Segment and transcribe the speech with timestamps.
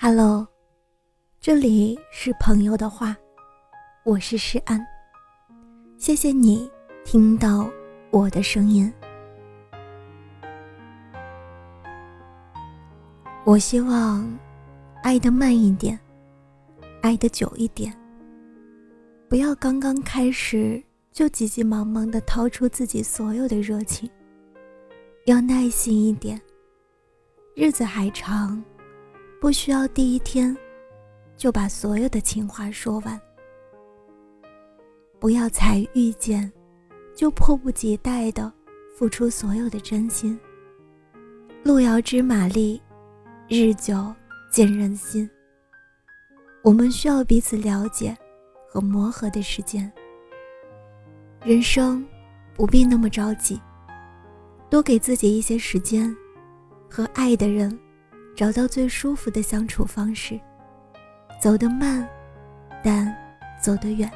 [0.00, 0.46] Hello，
[1.40, 3.16] 这里是朋友的话，
[4.04, 4.80] 我是诗安。
[5.96, 6.70] 谢谢你
[7.04, 7.68] 听到
[8.12, 8.92] 我的声音。
[13.44, 14.24] 我希望
[15.02, 15.98] 爱的慢一点，
[17.02, 17.92] 爱的久一点。
[19.28, 20.80] 不要刚刚开始
[21.10, 24.08] 就急急忙忙的掏出自己所有的热情，
[25.26, 26.40] 要耐心一点，
[27.56, 28.62] 日子还长。
[29.40, 30.56] 不需要第一天
[31.36, 33.20] 就把所有的情话说完，
[35.20, 36.50] 不要才遇见
[37.14, 38.52] 就迫不及待的
[38.96, 40.38] 付出所有的真心。
[41.62, 42.82] 路遥知马力，
[43.48, 44.12] 日久
[44.50, 45.28] 见人心。
[46.62, 48.16] 我们需要彼此了解
[48.68, 49.90] 和磨合的时间。
[51.44, 52.04] 人生
[52.54, 53.60] 不必那么着急，
[54.68, 56.14] 多给自己一些时间，
[56.90, 57.78] 和爱的人。
[58.38, 60.38] 找到最舒服的相处方式，
[61.42, 62.08] 走得慢，
[62.84, 63.12] 但
[63.60, 64.08] 走得远。